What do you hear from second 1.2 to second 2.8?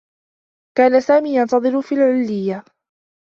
ينتظر في العلّيّة.